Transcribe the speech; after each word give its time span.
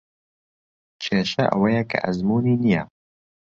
کێشە 1.03 1.43
ئەوەیە 1.51 1.83
کە 1.89 1.97
ئەزموونی 2.05 2.59
نییە. 2.63 2.83